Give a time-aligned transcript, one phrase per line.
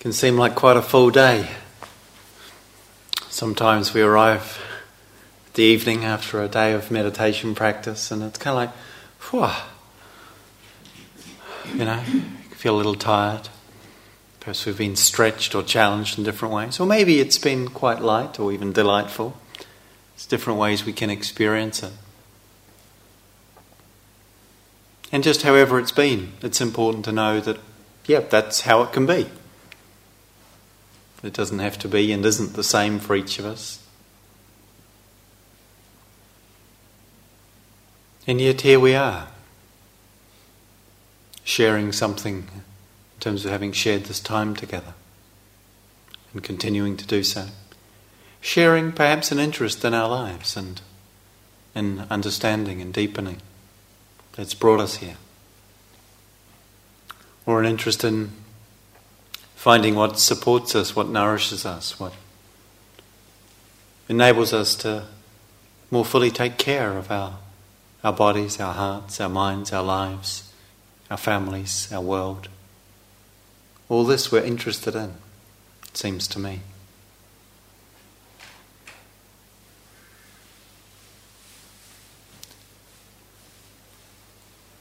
[0.00, 1.46] can seem like quite a full day.
[3.28, 4.58] Sometimes we arrive
[5.52, 9.60] the evening after a day of meditation practice, and it's kind of like,
[11.70, 12.02] whew, you know,
[12.52, 13.50] feel a little tired.
[14.40, 18.40] Perhaps we've been stretched or challenged in different ways, or maybe it's been quite light
[18.40, 19.36] or even delightful.
[20.14, 21.92] It's different ways we can experience it.
[25.12, 27.58] And just however it's been, it's important to know that,
[28.06, 29.28] yeah, that's how it can be.
[31.22, 33.86] It doesn't have to be and isn't the same for each of us.
[38.26, 39.28] And yet here we are,
[41.42, 42.62] sharing something in
[43.18, 44.94] terms of having shared this time together
[46.32, 47.46] and continuing to do so.
[48.40, 50.80] Sharing perhaps an interest in our lives and
[51.74, 53.40] in understanding and deepening
[54.32, 55.16] that's brought us here.
[57.44, 58.30] Or an interest in
[59.60, 62.14] finding what supports us, what nourishes us, what
[64.08, 65.04] enables us to
[65.90, 67.36] more fully take care of our,
[68.02, 70.50] our bodies, our hearts, our minds, our lives,
[71.10, 72.48] our families, our world.
[73.90, 75.16] All this we're interested in,
[75.86, 76.60] it seems to me.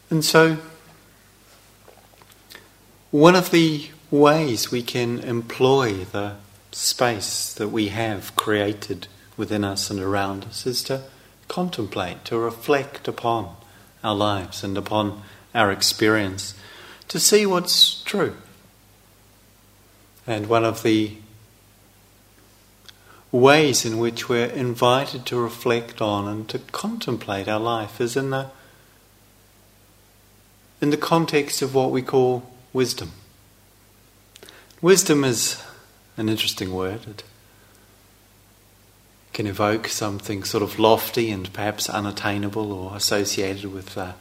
[0.09, 0.57] And so,
[3.11, 6.35] one of the ways we can employ the
[6.71, 9.07] space that we have created
[9.38, 11.01] within us and around us is to
[11.47, 13.55] contemplate, to reflect upon
[14.03, 15.21] our lives and upon
[15.53, 16.53] our experience,
[17.07, 18.35] to see what's true.
[20.27, 21.17] And one of the
[23.31, 28.31] ways in which we're invited to reflect on and to contemplate our life is in
[28.31, 28.49] the
[30.81, 33.11] in the context of what we call wisdom.
[34.81, 35.61] Wisdom is
[36.16, 37.05] an interesting word.
[37.05, 37.23] It
[39.33, 44.13] can evoke something sort of lofty and perhaps unattainable or associated with uh,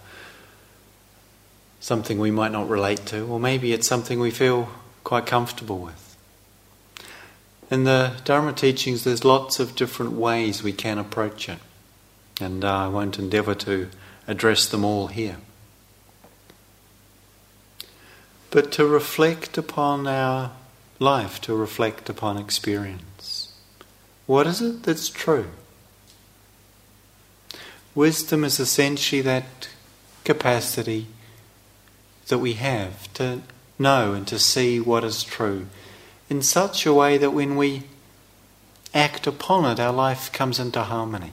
[1.78, 4.68] something we might not relate to, or maybe it's something we feel
[5.04, 6.16] quite comfortable with.
[7.70, 11.60] In the Dharma teachings, there's lots of different ways we can approach it,
[12.40, 13.90] and uh, I won't endeavour to
[14.26, 15.36] address them all here
[18.50, 20.52] but to reflect upon our
[20.98, 23.52] life, to reflect upon experience.
[24.26, 25.46] What is it that's true?
[27.94, 29.68] Wisdom is essentially that
[30.24, 31.06] capacity
[32.28, 33.42] that we have to
[33.78, 35.66] know and to see what is true
[36.28, 37.84] in such a way that when we
[38.94, 41.32] act upon it, our life comes into harmony.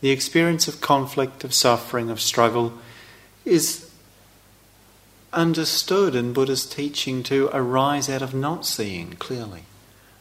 [0.00, 2.74] The experience of conflict, of suffering, of struggle
[3.44, 3.87] is
[5.32, 9.64] understood in Buddha's teaching to arise out of not seeing clearly,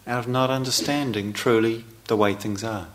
[0.06, 2.88] out of not understanding truly the way things are.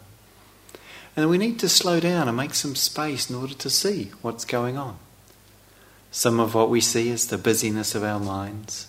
[1.16, 4.44] And we need to slow down and make some space in order to see what's
[4.44, 4.98] going on.
[6.10, 8.88] Some of what we see is the busyness of our minds,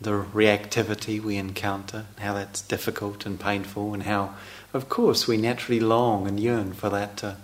[0.00, 4.34] the reactivity we encounter, how that's difficult and painful, and how,
[4.74, 7.36] of course, we naturally long and yearn for that to,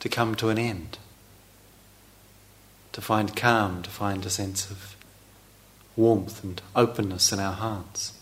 [0.00, 0.98] to come to an end
[2.96, 4.96] to find calm, to find a sense of
[5.96, 8.14] warmth and openness in our hearts.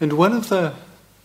[0.00, 0.72] And one of the,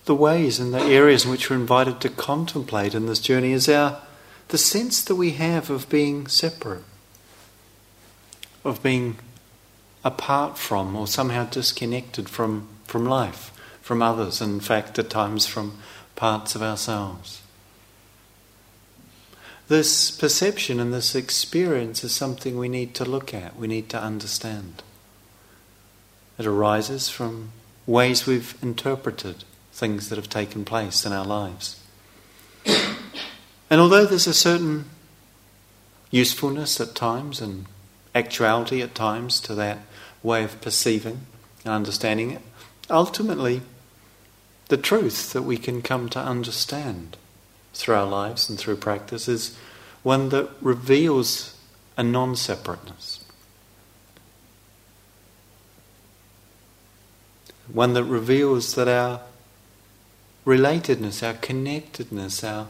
[0.04, 3.70] the ways and the areas in which we're invited to contemplate in this journey is
[3.70, 4.02] our
[4.50, 6.84] the sense that we have of being separate,
[8.66, 9.20] of being
[10.04, 15.78] apart from or somehow disconnected from, from life, from others, in fact at times from
[16.18, 17.41] parts of ourselves.
[19.72, 24.04] This perception and this experience is something we need to look at, we need to
[24.04, 24.84] understand.
[26.38, 27.54] It arises from
[27.88, 31.80] ways we've interpreted things that have taken place in our lives.
[32.66, 34.90] And although there's a certain
[36.10, 37.66] usefulness at times and
[38.14, 39.78] actuality at times to that
[40.22, 41.28] way of perceiving
[41.64, 42.42] and understanding it,
[42.90, 43.62] ultimately,
[44.68, 47.16] the truth that we can come to understand
[47.74, 49.58] through our lives and through practice is
[50.04, 51.56] one that reveals
[51.98, 53.24] a non separateness.
[57.72, 59.22] One that reveals that our
[60.46, 62.68] relatedness, our connectedness, our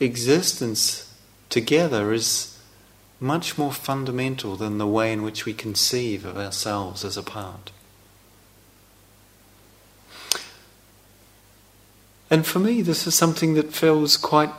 [0.00, 1.14] existence
[1.48, 2.58] together is
[3.18, 7.22] much more fundamental than the way in which we conceive of ourselves as a
[12.30, 14.50] And for me, this is something that feels quite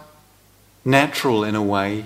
[0.86, 2.06] natural in a way,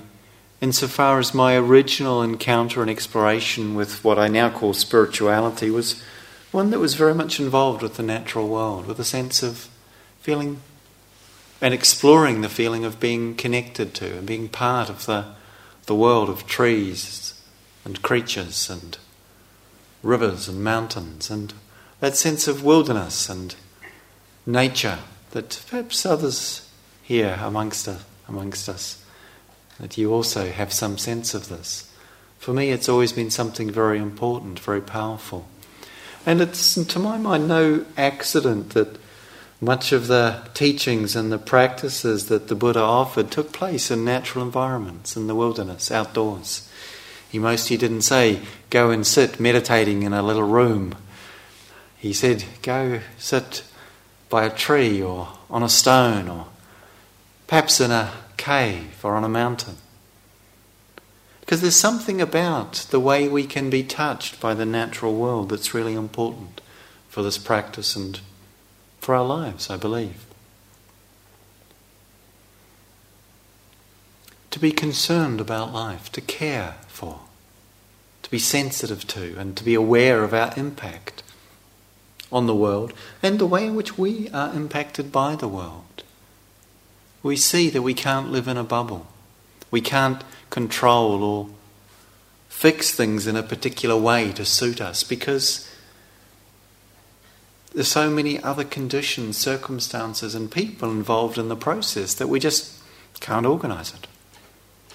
[0.59, 6.03] insofar as my original encounter and exploration with what I now call spirituality was
[6.51, 9.69] one that was very much involved with the natural world, with a sense of
[10.19, 10.61] feeling
[11.61, 15.25] and exploring the feeling of being connected to and being part of the,
[15.85, 17.39] the world of trees
[17.85, 18.97] and creatures and
[20.01, 21.53] rivers and mountains and
[21.99, 23.55] that sense of wilderness and
[24.47, 24.97] nature
[25.31, 26.69] that perhaps others
[27.01, 29.03] here amongst us, amongst us
[29.79, 31.91] that you also have some sense of this.
[32.37, 35.47] For me, it's always been something very important, very powerful.
[36.25, 38.99] And it's, to my mind, no accident that
[39.59, 44.43] much of the teachings and the practices that the Buddha offered took place in natural
[44.43, 46.67] environments, in the wilderness, outdoors.
[47.31, 50.95] He mostly didn't say, go and sit meditating in a little room.
[51.97, 53.63] He said, go sit
[54.31, 56.47] by a tree or on a stone or
[57.45, 59.75] perhaps in a cave or on a mountain.
[61.41, 65.73] Because there's something about the way we can be touched by the natural world that's
[65.73, 66.61] really important
[67.09, 68.21] for this practice and
[68.99, 70.25] for our lives, I believe.
[74.51, 77.19] To be concerned about life, to care for,
[78.23, 81.21] to be sensitive to, and to be aware of our impact
[82.31, 86.03] on the world and the way in which we are impacted by the world.
[87.23, 89.07] We see that we can't live in a bubble.
[89.69, 91.49] We can't control or
[92.49, 95.67] fix things in a particular way to suit us because
[97.73, 102.81] there's so many other conditions, circumstances, and people involved in the process that we just
[103.19, 104.07] can't organise it.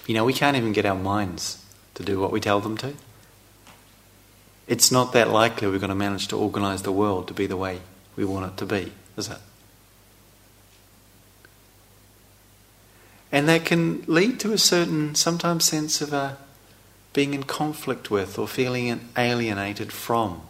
[0.05, 1.63] You know, we can't even get our minds
[1.95, 2.93] to do what we tell them to.
[4.67, 7.57] It's not that likely we're going to manage to organise the world to be the
[7.57, 7.79] way
[8.15, 9.37] we want it to be, is it?
[13.31, 16.33] And that can lead to a certain, sometimes, sense of uh,
[17.13, 20.41] being in conflict with or feeling alienated from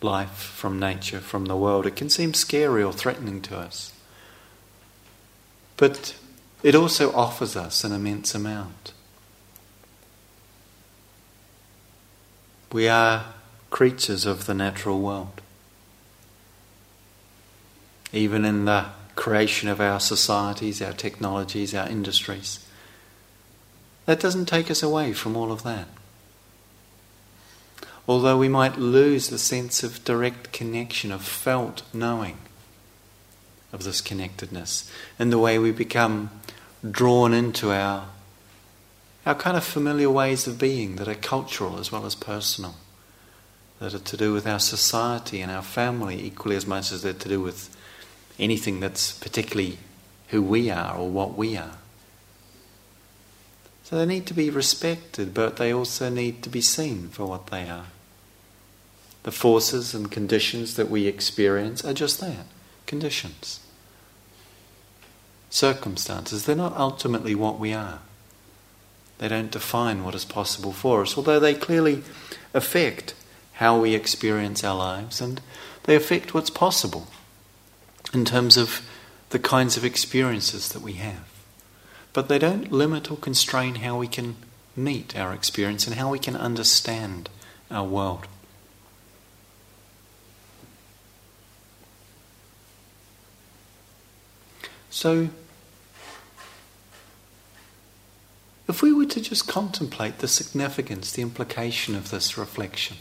[0.00, 1.86] life, from nature, from the world.
[1.86, 3.92] It can seem scary or threatening to us.
[5.76, 6.16] But
[6.62, 8.92] it also offers us an immense amount.
[12.72, 13.26] We are
[13.70, 15.40] creatures of the natural world.
[18.12, 22.64] Even in the creation of our societies, our technologies, our industries.
[24.06, 25.88] That doesn't take us away from all of that
[28.08, 32.38] although we might lose the sense of direct connection, of felt knowing
[33.70, 36.30] of this connectedness, and the way we become
[36.90, 38.08] drawn into our,
[39.28, 42.76] our kind of familiar ways of being that are cultural as well as personal,
[43.78, 47.12] that are to do with our society and our family equally as much as they're
[47.12, 47.76] to do with
[48.38, 49.76] anything that's particularly
[50.28, 51.76] who we are or what we are.
[53.84, 57.48] So they need to be respected, but they also need to be seen for what
[57.48, 57.88] they are.
[59.24, 62.46] The forces and conditions that we experience are just that
[62.86, 63.60] conditions.
[65.50, 67.98] Circumstances, they're not ultimately what we are.
[69.18, 72.02] They don't define what is possible for us, although they clearly
[72.54, 73.14] affect
[73.54, 75.40] how we experience our lives and
[75.84, 77.08] they affect what's possible
[78.14, 78.82] in terms of
[79.30, 81.28] the kinds of experiences that we have.
[82.12, 84.36] But they don't limit or constrain how we can
[84.76, 87.28] meet our experience and how we can understand
[87.70, 88.26] our world.
[94.90, 95.28] So,
[98.68, 102.98] if we were to just contemplate the significance, the implication of this reflection,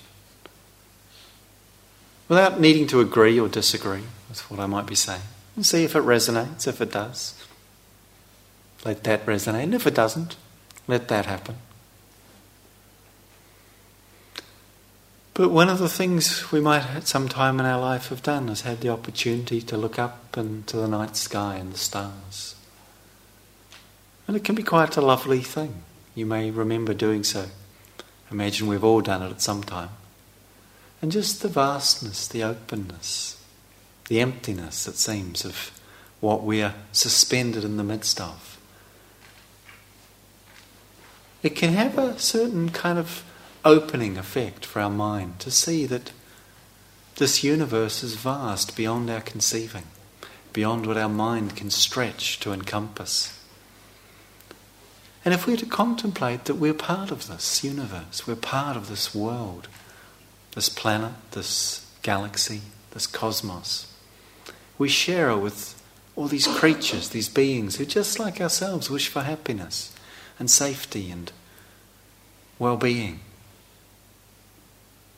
[2.29, 5.21] without needing to agree or disagree with what I might be saying,
[5.55, 7.33] and see if it resonates, if it does,
[8.85, 10.37] let that resonate, and if it doesn't,
[10.87, 11.55] let that happen.
[15.33, 18.49] But one of the things we might at some time in our life have done
[18.49, 22.55] is had the opportunity to look up into the night sky and the stars.
[24.27, 25.83] And it can be quite a lovely thing.
[26.13, 27.45] You may remember doing so.
[28.29, 29.89] Imagine we've all done it at some time.
[31.01, 33.41] And just the vastness, the openness,
[34.09, 35.71] the emptiness, it seems, of
[36.19, 38.59] what we are suspended in the midst of.
[41.43, 43.23] It can have a certain kind of
[43.63, 46.11] opening effect for our mind to see that
[47.17, 49.83] this universe is vast beyond our conceiving,
[50.51, 53.36] beyond what our mind can stretch to encompass.
[55.27, 59.13] And if we're to contemplate that we're part of this universe, we're part of this
[59.13, 59.67] world,
[60.55, 63.93] this planet, this galaxy, this cosmos,
[64.77, 65.83] we share it with
[66.15, 69.93] all these creatures, these beings who, just like ourselves, wish for happiness
[70.39, 71.33] and safety and
[72.57, 73.19] well being.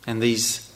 [0.08, 0.74] And these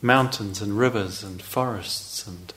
[0.00, 2.54] mountains and rivers and forests and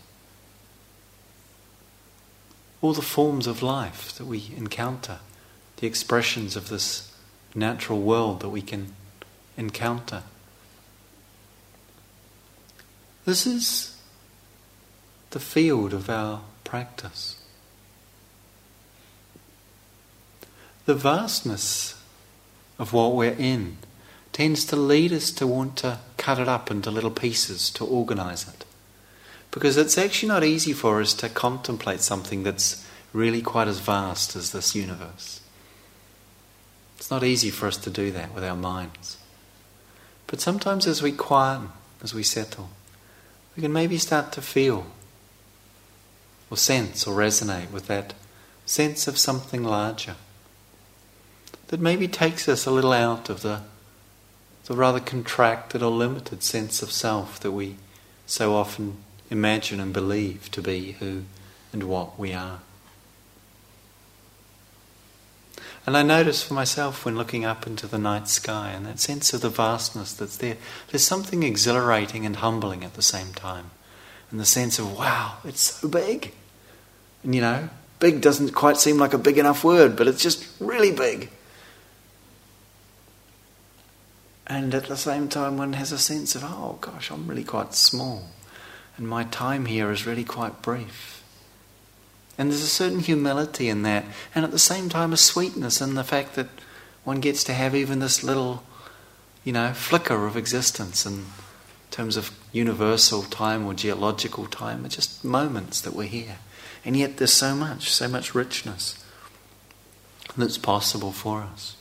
[2.82, 5.20] all the forms of life that we encounter,
[5.78, 7.14] the expressions of this
[7.54, 8.94] natural world that we can
[9.58, 10.24] encounter.
[13.26, 14.00] This is
[15.30, 17.38] the field of our practice.
[20.86, 22.02] The vastness
[22.80, 23.78] of what we're in
[24.34, 28.48] tends to lead us to want to cut it up into little pieces to organize
[28.48, 28.61] it.
[29.52, 34.36] Because it's actually not easy for us to contemplate something that's really quite as vast
[34.36, 35.42] as this universe.
[36.98, 39.18] It's not easy for us to do that with our minds.
[40.28, 41.70] But sometimes as we quieten,
[42.02, 42.70] as we settle,
[43.56, 44.86] we can maybe start to feel
[46.50, 48.14] or sense or resonate with that
[48.66, 50.16] sense of something larger
[51.68, 53.62] that maybe takes us a little out of the,
[54.66, 57.78] the rather contracted or limited sense of self that we
[58.26, 58.98] so often
[59.32, 61.24] imagine and believe to be who
[61.74, 62.60] and what we are.
[65.88, 69.34] And I notice for myself when looking up into the night sky and that sense
[69.34, 70.58] of the vastness that's there,
[70.90, 73.72] there's something exhilarating and humbling at the same time.
[74.30, 76.34] And the sense of, wow, it's so big.
[77.24, 77.70] And you know,
[78.00, 81.32] big doesn't quite seem like a big enough word, but it's just really big.
[84.46, 87.74] And at the same time, one has a sense of, oh gosh, I'm really quite
[87.74, 88.26] small.
[89.02, 91.24] And my time here is really quite brief.
[92.38, 94.06] And there's a certain humility in that,
[94.36, 96.50] and at the same time, a sweetness in the fact that
[97.04, 98.62] one gets to have even this little,
[99.44, 101.26] you know, flicker of existence in
[101.90, 106.38] terms of universal time or geological time, are just moments that we're here.
[106.86, 109.04] And yet there's so much, so much richness
[110.38, 111.76] that's possible for us.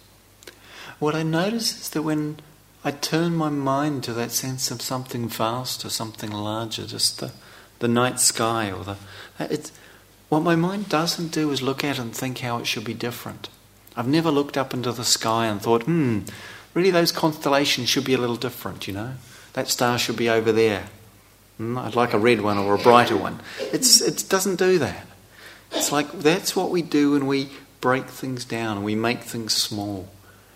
[0.99, 2.39] What I notice is that when
[2.83, 7.33] I turn my mind to that sense of something vast or something larger, just the,
[7.79, 8.97] the night sky or the.
[9.39, 9.71] It's,
[10.31, 13.49] what my mind doesn't do is look at and think how it should be different.
[13.97, 16.21] I've never looked up into the sky and thought, hmm,
[16.73, 19.15] really those constellations should be a little different, you know?
[19.53, 20.85] That star should be over there.
[21.59, 23.41] Hmm, I'd like a red one or a brighter one.
[23.59, 25.07] It's, it doesn't do that.
[25.73, 29.55] It's like that's what we do when we break things down and we make things
[29.55, 30.09] small.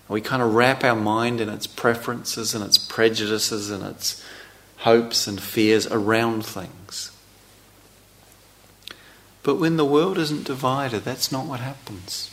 [0.09, 4.23] We kind of wrap our mind in its preferences and its prejudices and its
[4.79, 7.11] hopes and fears around things.
[9.43, 12.31] But when the world isn't divided, that's not what happens.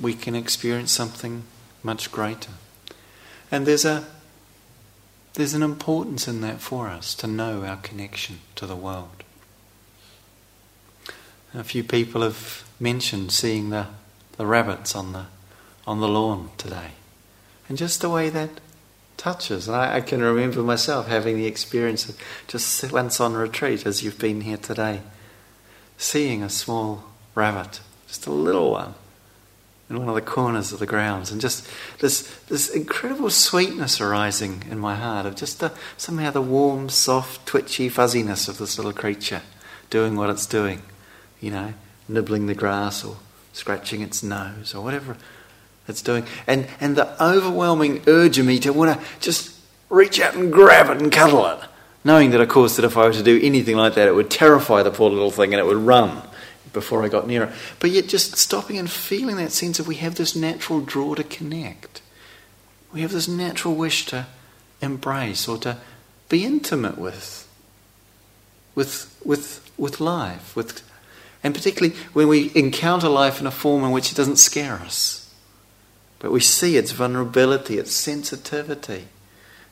[0.00, 1.44] We can experience something
[1.82, 2.52] much greater.
[3.50, 4.04] And there's a
[5.34, 9.22] there's an importance in that for us to know our connection to the world.
[11.52, 13.88] A few people have mentioned seeing the,
[14.38, 15.26] the rabbits on the
[15.86, 16.92] on the lawn today.
[17.68, 18.50] And just the way that
[19.16, 19.68] touches.
[19.68, 24.02] And I, I can remember myself having the experience of just once on retreat as
[24.02, 25.00] you've been here today
[25.98, 28.94] seeing a small rabbit, just a little one,
[29.88, 31.66] in one of the corners of the grounds, and just
[32.00, 37.46] this this incredible sweetness arising in my heart of just the, somehow the warm, soft,
[37.46, 39.42] twitchy fuzziness of this little creature
[39.88, 40.82] doing what it's doing,
[41.40, 41.72] you know,
[42.08, 43.16] nibbling the grass or
[43.52, 45.16] scratching its nose or whatever
[45.88, 49.54] it's doing, and and the overwhelming urge of me to want to just
[49.88, 51.60] reach out and grab it and cuddle it
[52.06, 54.30] knowing that, of course, that if I were to do anything like that, it would
[54.30, 56.22] terrify the poor little thing and it would run
[56.72, 57.52] before I got near it.
[57.80, 61.24] But yet, just stopping and feeling that sense of we have this natural draw to
[61.24, 62.00] connect.
[62.92, 64.26] We have this natural wish to
[64.80, 65.78] embrace or to
[66.28, 67.48] be intimate with,
[68.76, 70.88] with, with, with life, with,
[71.42, 75.25] and particularly when we encounter life in a form in which it doesn't scare us,
[76.18, 79.08] but we see its vulnerability, its sensitivity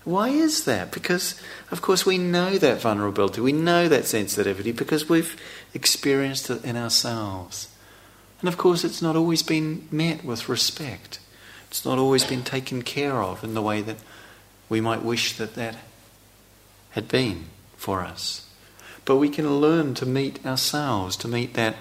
[0.05, 0.93] why is that?
[0.93, 5.41] Because, of course, we know that vulnerability, we know that sensitivity because we've
[5.73, 7.69] experienced it in ourselves.
[8.41, 11.21] And of course, it's not always been met with respect.
[11.69, 13.97] It's not always been taken care of in the way that
[14.69, 15.77] we might wish that that
[16.91, 17.47] had been
[17.77, 18.47] for us.
[19.07, 21.77] But we can learn to meet ourselves, to meet that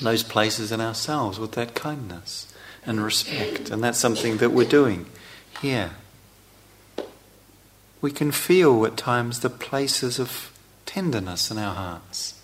[0.00, 2.52] those places in ourselves with that kindness
[2.86, 3.70] and respect.
[3.70, 5.06] And that's something that we're doing
[5.60, 5.92] here
[8.04, 10.52] we can feel at times the places of
[10.84, 12.38] tenderness in our hearts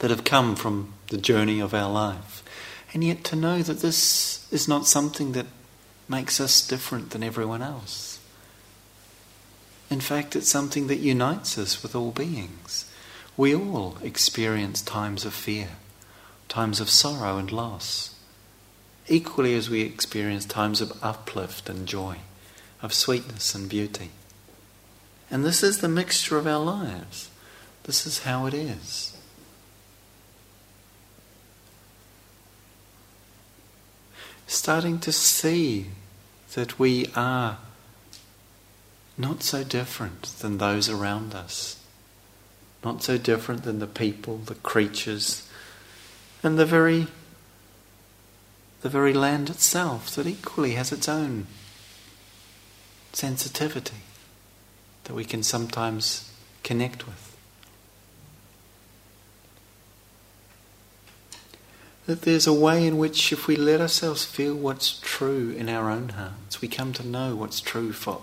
[0.00, 2.44] that have come from the journey of our life.
[2.92, 5.46] And yet to know that this is not something that
[6.10, 8.20] makes us different than everyone else.
[9.88, 12.84] In fact, it's something that unites us with all beings.
[13.34, 15.70] We all experience times of fear,
[16.54, 18.14] times of sorrow and loss,
[19.08, 22.16] equally as we experience times of uplift and joy,
[22.80, 24.10] of sweetness and beauty.
[25.32, 27.28] And this is the mixture of our lives.
[27.82, 29.16] This is how it is.
[34.46, 35.86] Starting to see
[36.54, 37.58] that we are
[39.18, 41.80] not so different than those around us,
[42.84, 45.48] not so different than the people, the creatures,
[46.44, 47.08] and the very
[48.82, 51.46] the very land itself that equally has its own
[53.14, 54.02] sensitivity
[55.04, 56.30] that we can sometimes
[56.62, 57.34] connect with.
[62.04, 65.90] That there's a way in which, if we let ourselves feel what's true in our
[65.90, 68.20] own hearts, we come to know what's true for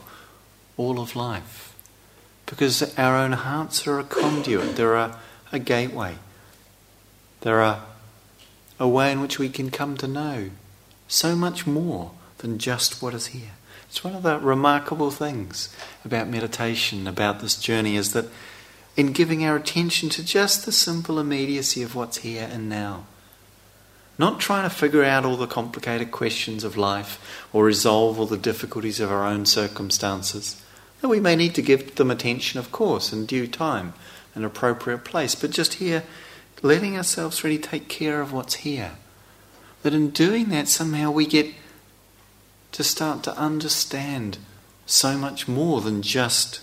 [0.78, 1.76] all of life.
[2.46, 5.18] Because our own hearts are a conduit, they're a,
[5.52, 6.18] a gateway,
[7.40, 7.82] they're a,
[8.82, 10.50] a way in which we can come to know
[11.08, 13.52] so much more than just what is here.
[13.88, 15.72] It's one of the remarkable things
[16.04, 18.26] about meditation, about this journey, is that
[18.98, 23.06] in giving our attention to just the simple immediacy of what's here and now,
[24.18, 28.36] not trying to figure out all the complicated questions of life or resolve all the
[28.36, 30.60] difficulties of our own circumstances,
[31.02, 33.94] though we may need to give them attention, of course, in due time,
[34.34, 36.02] an appropriate place, but just here,
[36.62, 38.94] letting ourselves really take care of what's here.
[39.84, 41.54] That in doing that, somehow we get
[42.74, 44.38] to start to understand
[44.86, 46.62] so much more than just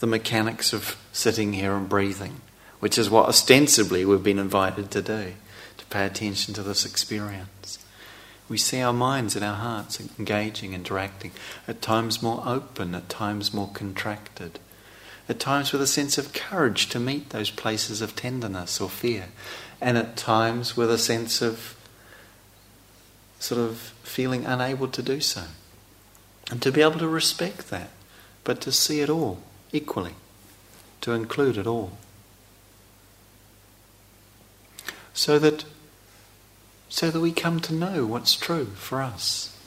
[0.00, 2.40] the mechanics of sitting here and breathing,
[2.80, 5.34] which is what ostensibly we've been invited to do,
[5.76, 7.78] to pay attention to this experience.
[8.48, 11.32] We see our minds and our hearts engaging, interacting,
[11.66, 14.58] at times more open, at times more contracted,
[15.28, 19.26] at times with a sense of courage to meet those places of tenderness or fear,
[19.80, 21.76] and at times with a sense of
[23.38, 25.44] sort of feeling unable to do so.
[26.50, 27.90] And to be able to respect that,
[28.42, 30.14] but to see it all equally,
[31.02, 31.98] to include it all.
[35.12, 35.64] So that
[36.88, 39.57] so that we come to know what's true for us.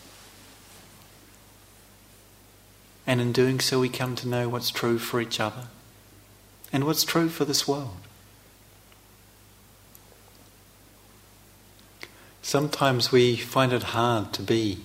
[3.05, 5.67] And in doing so, we come to know what's true for each other
[6.71, 7.97] and what's true for this world.
[12.41, 14.79] Sometimes we find it hard to be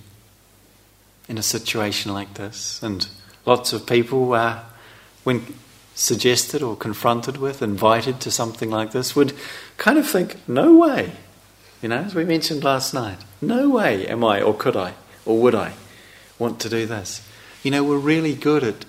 [1.27, 3.07] in a situation like this, and
[3.45, 4.59] lots of people, uh,
[5.23, 5.53] when
[5.93, 9.33] suggested or confronted with, invited to something like this, would
[9.77, 11.11] kind of think, no way.
[11.81, 14.93] You know, as we mentioned last night, no way am I, or could I,
[15.25, 15.73] or would I
[16.39, 17.26] want to do this.
[17.63, 18.85] You know, we're really good at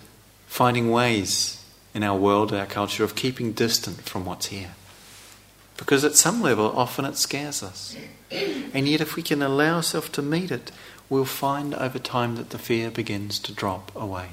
[0.46, 4.74] finding ways in our world, our culture, of keeping distant from what's here.
[5.76, 7.96] Because at some level, often it scares us.
[8.30, 10.70] And yet, if we can allow ourselves to meet it,
[11.08, 14.30] we'll find over time that the fear begins to drop away.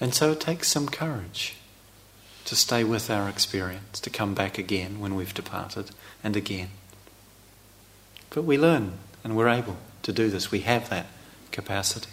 [0.00, 1.56] And so it takes some courage
[2.44, 5.90] to stay with our experience, to come back again when we've departed,
[6.24, 6.70] and again.
[8.30, 10.50] But we learn and we're able to do this.
[10.50, 11.06] We have that
[11.50, 12.10] capacity.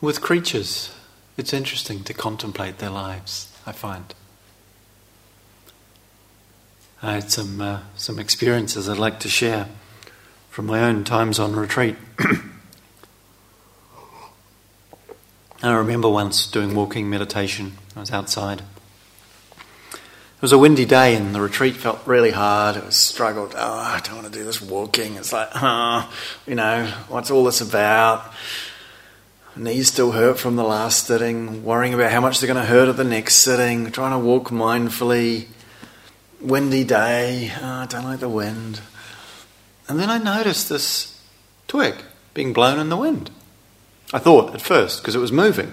[0.00, 0.94] With creatures,
[1.40, 4.14] it's interesting to contemplate their lives, I find.
[7.02, 9.68] I had some, uh, some experiences I'd like to share
[10.50, 11.96] from my own times on retreat.
[15.62, 17.78] I remember once doing walking meditation.
[17.96, 18.60] I was outside.
[18.60, 22.76] It was a windy day and the retreat felt really hard.
[22.76, 23.54] It was struggled.
[23.56, 25.16] Oh, I don't want to do this walking.
[25.16, 26.12] It's like, oh,
[26.46, 28.30] you know, what's all this about?
[29.56, 32.88] Knees still hurt from the last sitting, worrying about how much they're going to hurt
[32.88, 35.46] at the next sitting, trying to walk mindfully.
[36.40, 38.80] Windy day, oh, I don't like the wind.
[39.88, 41.20] And then I noticed this
[41.68, 41.96] twig
[42.32, 43.30] being blown in the wind.
[44.12, 45.72] I thought at first, because it was moving.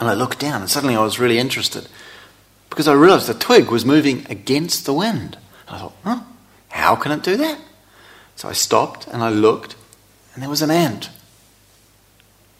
[0.00, 1.88] And I looked down, and suddenly I was really interested
[2.70, 5.38] because I realized the twig was moving against the wind.
[5.68, 6.20] I thought, huh,
[6.70, 7.58] how can it do that?
[8.34, 9.76] So I stopped and I looked,
[10.32, 11.10] and there was an ant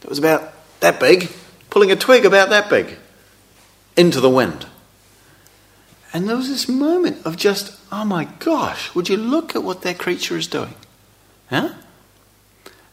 [0.05, 1.31] that was about that big,
[1.71, 2.99] pulling a twig about that big
[3.97, 4.67] into the wind.
[6.13, 9.81] And there was this moment of just, oh my gosh, would you look at what
[9.81, 10.75] that creature is doing?
[11.49, 11.73] Huh?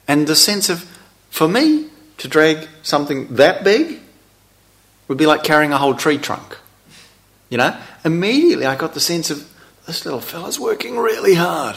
[0.08, 0.84] And the sense of,
[1.30, 4.00] for me, to drag something that big
[5.10, 6.58] would be like carrying a whole tree trunk.
[7.50, 7.78] You know?
[8.06, 9.52] Immediately I got the sense of,
[9.86, 11.76] this little fella's working really hard.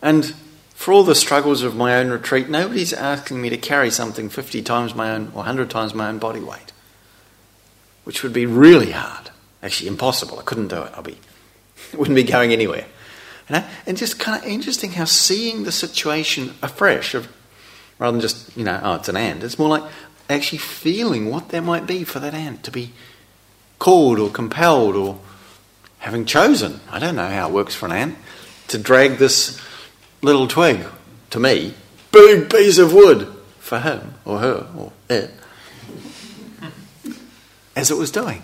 [0.00, 0.34] And
[0.76, 4.60] for all the struggles of my own retreat, nobody's asking me to carry something 50
[4.60, 6.70] times my own or 100 times my own body weight,
[8.04, 9.30] which would be really hard.
[9.62, 10.38] Actually, impossible.
[10.38, 10.92] I couldn't do it.
[10.94, 11.16] I'll be,
[11.96, 12.84] wouldn't be going anywhere.
[13.48, 13.64] You know?
[13.86, 17.26] And just kind of interesting how seeing the situation afresh, of,
[17.98, 19.90] rather than just, you know, oh, it's an ant, it's more like
[20.28, 22.92] actually feeling what there might be for that ant to be
[23.78, 25.18] called or compelled or
[26.00, 28.18] having chosen, I don't know how it works for an ant,
[28.68, 29.58] to drag this
[30.26, 30.84] little twig,
[31.30, 31.72] to me,
[32.12, 35.30] big piece of wood for him or her or it,
[37.74, 38.42] as it was doing.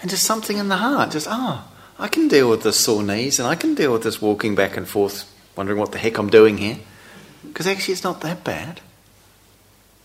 [0.00, 3.02] And just something in the heart, just, ah, oh, I can deal with this sore
[3.02, 5.24] knees and I can deal with this walking back and forth,
[5.56, 6.78] wondering what the heck I'm doing here.
[7.46, 8.80] Because actually, it's not that bad.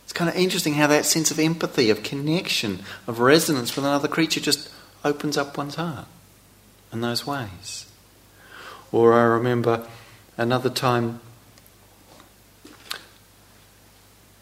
[0.06, 4.08] It's kind of interesting how that sense of empathy, of connection, of resonance with another
[4.08, 4.70] creature just
[5.04, 6.08] opens up one's heart
[6.92, 7.92] in those ways.
[8.92, 9.86] Or I remember
[10.38, 11.20] another time,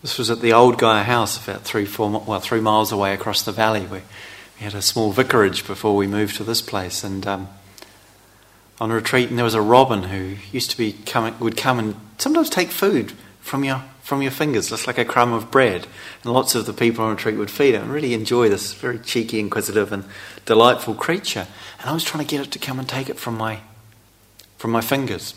[0.01, 3.43] this was at the old Gaia House, about three, four, well, three miles away across
[3.43, 4.01] the valley, where
[4.57, 7.03] we had a small vicarage before we moved to this place.
[7.03, 7.49] And um,
[8.79, 11.95] on retreat, and there was a robin who used to be coming, would come and
[12.17, 15.87] sometimes take food from your from your fingers, just like a crumb of bread.
[16.23, 18.99] And lots of the people on retreat would feed it and really enjoy this very
[18.99, 20.03] cheeky, inquisitive, and
[20.45, 21.47] delightful creature.
[21.79, 23.59] And I was trying to get it to come and take it from my
[24.57, 25.33] from my fingers,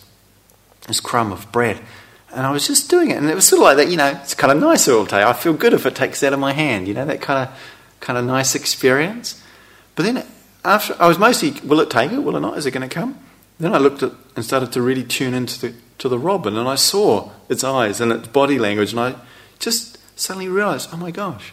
[0.86, 1.80] this crumb of bread.
[2.32, 4.08] And I was just doing it, and it was sort of like that, you know.
[4.22, 5.22] It's kind of nice all day.
[5.22, 7.48] I feel good if it takes it out of my hand, you know, that kind
[7.48, 7.56] of
[8.00, 9.42] kind of nice experience.
[9.94, 10.26] But then
[10.64, 12.18] after I was mostly, will it take it?
[12.18, 12.58] Will it not?
[12.58, 13.18] Is it going to come?
[13.60, 16.68] Then I looked at and started to really tune into the to the robin, and
[16.68, 19.14] I saw its eyes and its body language, and I
[19.58, 21.52] just suddenly realized, oh my gosh,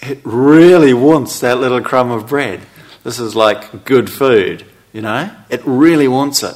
[0.00, 2.62] it really wants that little crumb of bread.
[3.04, 5.30] This is like good food, you know?
[5.48, 6.54] It really wants it.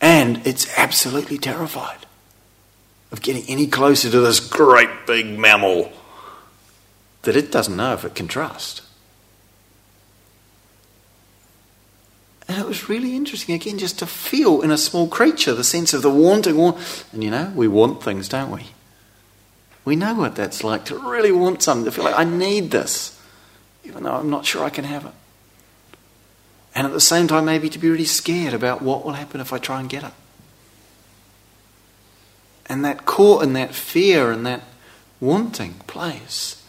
[0.00, 2.06] And it's absolutely terrified
[3.10, 5.92] of getting any closer to this great big mammal
[7.22, 8.82] that it doesn't know if it can trust.
[12.48, 15.92] And it was really interesting, again, just to feel in a small creature the sense
[15.92, 16.60] of the wanting.
[16.60, 18.66] And you know, we want things, don't we?
[19.84, 23.20] We know what that's like to really want something, to feel like, I need this,
[23.84, 25.12] even though I'm not sure I can have it.
[26.76, 29.52] And at the same time, maybe to be really scared about what will happen if
[29.52, 30.12] I try and get it.
[32.66, 34.62] And that caught in that fear and that
[35.20, 36.62] wanting place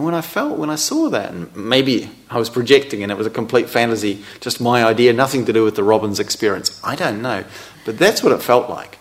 [0.00, 3.18] and when I felt, when I saw that, and maybe I was projecting and it
[3.18, 6.80] was a complete fantasy, just my idea, nothing to do with the Robin's experience.
[6.82, 7.44] I don't know.
[7.84, 8.98] But that's what it felt like.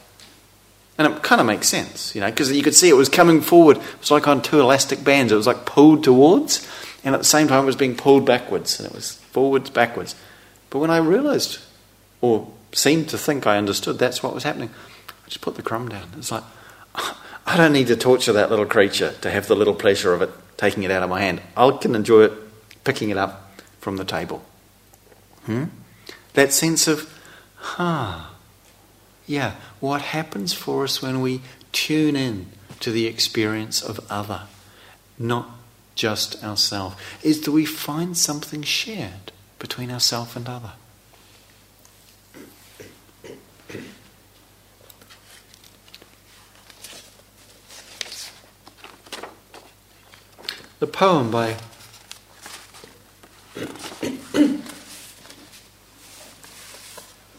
[0.98, 3.40] And it kind of makes sense, you know, because you could see it was coming
[3.40, 3.78] forward.
[3.78, 5.32] It was like on two elastic bands.
[5.32, 6.68] It was like pulled towards,
[7.06, 10.16] and at the same time, it was being pulled backwards, and it was forwards, backwards.
[10.70, 11.60] But when I realized,
[12.22, 14.70] or seemed to think I understood that's what was happening,
[15.10, 16.10] I just put the crumb down.
[16.18, 16.44] It's like,
[17.46, 20.30] I don't need to torture that little creature to have the little pleasure of it
[20.58, 21.42] taking it out of my hand.
[21.58, 22.34] I can enjoy it
[22.84, 24.44] picking it up from the table.
[25.46, 25.66] Hmm?
[26.34, 27.12] That sense of,
[27.56, 28.26] huh,
[29.26, 32.48] yeah, what happens for us when we tune in
[32.82, 34.44] to the experience of other,
[35.18, 35.50] not
[35.96, 40.74] just ourselves, is that we find something shared between ourself and other.
[50.80, 51.58] the poem by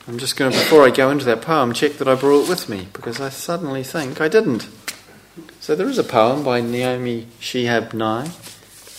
[0.07, 2.49] I'm just going to, before I go into that poem, check that I brought it
[2.49, 4.69] with me because I suddenly think I didn't.
[5.61, 8.31] So there is a poem by Naomi Shihab Nye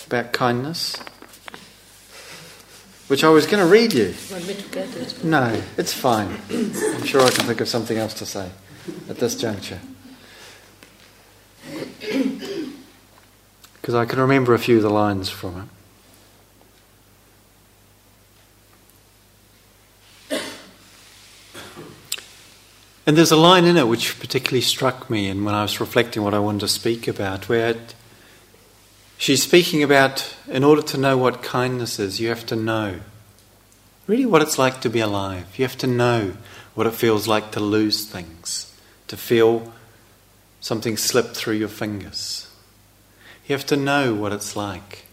[0.06, 0.96] about kindness,
[3.12, 4.14] which I was going to read you.
[4.30, 5.22] Want me to get it?
[5.22, 6.34] No, it's fine.
[6.48, 8.48] I'm sure I can think of something else to say
[9.06, 9.80] at this juncture.
[13.74, 15.68] because I can remember a few of the lines from
[20.30, 20.38] it.
[23.06, 26.22] And there's a line in it which particularly struck me, and when I was reflecting
[26.22, 27.94] what I wanted to speak about, where it,
[29.22, 32.98] she's speaking about in order to know what kindness is, you have to know
[34.08, 35.46] really what it's like to be alive.
[35.56, 36.36] You have to know
[36.74, 39.72] what it feels like to lose things, to feel
[40.60, 42.50] something slip through your fingers.
[43.46, 45.04] You have to know what it's like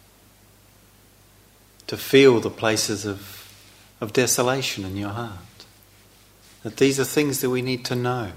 [1.85, 3.53] to feel the places of,
[4.01, 5.65] of desolation in your heart.
[6.63, 8.31] That these are things that we need to know.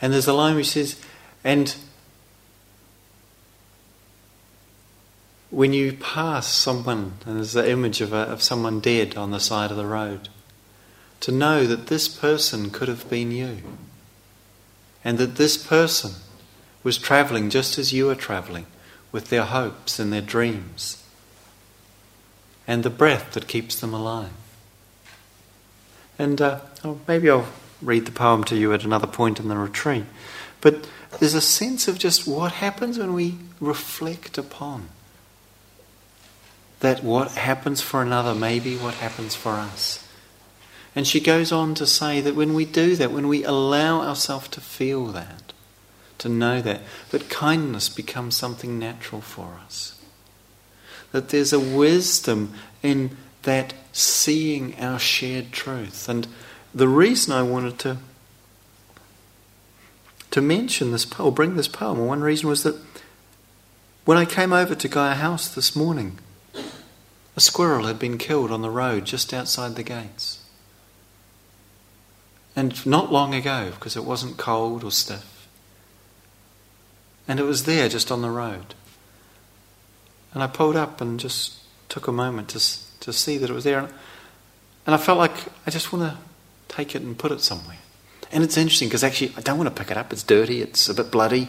[0.00, 1.00] And there's a line which says,
[1.42, 1.74] and
[5.54, 9.38] when you pass someone, and there's the image of, a, of someone dead on the
[9.38, 10.28] side of the road,
[11.20, 13.58] to know that this person could have been you.
[15.04, 16.12] And that this person
[16.82, 18.66] was travelling just as you are travelling,
[19.12, 21.04] with their hopes and their dreams,
[22.66, 24.32] and the breath that keeps them alive.
[26.18, 27.46] And uh, oh, maybe I'll
[27.80, 30.04] read the poem to you at another point in the retreat.
[30.60, 30.88] But
[31.20, 34.88] there's a sense of just what happens when we reflect upon
[36.84, 40.06] that what happens for another may be what happens for us.
[40.94, 44.48] And she goes on to say that when we do that, when we allow ourselves
[44.48, 45.54] to feel that,
[46.18, 49.98] to know that, that kindness becomes something natural for us.
[51.12, 56.06] That there's a wisdom in that seeing our shared truth.
[56.06, 56.28] And
[56.74, 57.96] the reason I wanted to
[60.32, 62.76] to mention this poem, bring this poem, one reason was that
[64.04, 66.18] when I came over to Gaia House this morning,
[67.36, 70.40] a squirrel had been killed on the road just outside the gates.
[72.56, 75.48] And not long ago, because it wasn't cold or stiff.
[77.26, 78.74] And it was there just on the road.
[80.32, 81.54] And I pulled up and just
[81.88, 82.60] took a moment to
[83.04, 83.78] to see that it was there.
[83.78, 86.18] And I felt like I just want to
[86.74, 87.78] take it and put it somewhere.
[88.32, 90.12] And it's interesting because actually I don't want to pick it up.
[90.12, 91.48] It's dirty, it's a bit bloody,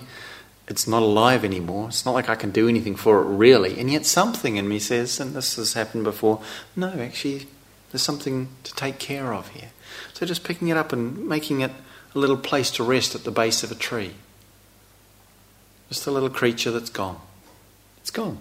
[0.67, 1.89] it's not alive anymore.
[1.89, 3.79] It's not like I can do anything for it really.
[3.79, 6.41] And yet something in me says, and this has happened before,
[6.75, 7.47] no, actually,
[7.91, 9.69] there's something to take care of here.
[10.13, 11.71] So just picking it up and making it
[12.13, 14.15] a little place to rest at the base of a tree.
[15.89, 17.19] Just a little creature that's gone.
[18.01, 18.39] It's gone.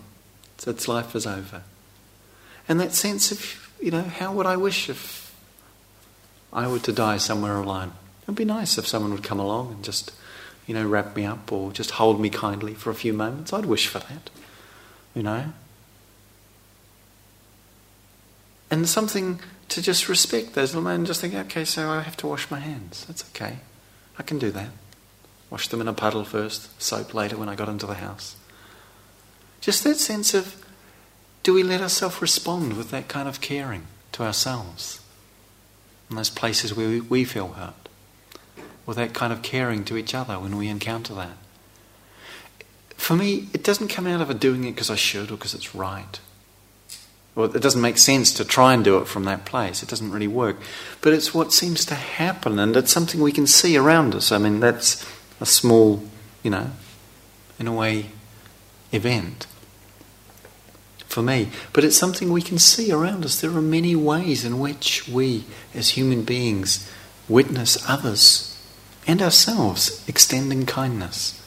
[0.67, 1.63] its life is over.
[2.69, 5.35] And that sense of, you know, how would I wish if
[6.53, 7.93] I were to die somewhere alone?
[8.23, 10.13] It would be nice if someone would come along and just,
[10.67, 13.53] you know, wrap me up or just hold me kindly for a few moments.
[13.53, 14.31] I'd wish for that,
[15.15, 15.53] you know.
[18.71, 22.27] And something to just respect those little and just think, okay, so I have to
[22.27, 23.05] wash my hands.
[23.07, 23.59] That's okay.
[24.19, 24.71] I can do that.
[25.51, 28.37] Wash them in a puddle first, soap later when I got into the house.
[29.61, 30.65] Just that sense of
[31.43, 35.01] do we let ourselves respond with that kind of caring to ourselves
[36.09, 37.84] in those places where we feel hurt?
[38.87, 41.37] With that kind of caring to each other when we encounter that?
[42.97, 45.55] For me, it doesn't come out of a doing it because I should or because
[45.55, 46.19] it's right.
[47.35, 49.83] Well, it doesn't make sense to try and do it from that place.
[49.83, 50.57] It doesn't really work.
[51.01, 54.31] But it's what seems to happen, and it's something we can see around us.
[54.31, 55.05] I mean, that's
[55.41, 56.05] a small,
[56.43, 56.71] you know,
[57.59, 58.07] in a way,
[58.93, 59.47] event
[61.09, 61.49] for me.
[61.73, 63.41] But it's something we can see around us.
[63.41, 65.45] There are many ways in which we,
[65.75, 66.91] as human beings,
[67.29, 68.54] witness others
[69.07, 71.43] and ourselves extending kindness,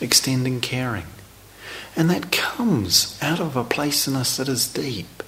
[0.00, 1.06] extending caring.
[1.96, 5.22] And that comes out of a place in us that is deep.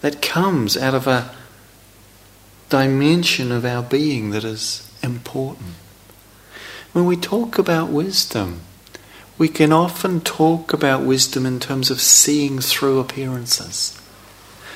[0.00, 1.34] That comes out of a
[2.68, 5.74] dimension of our being that is important.
[6.92, 8.60] When we talk about wisdom,
[9.38, 14.00] we can often talk about wisdom in terms of seeing through appearances,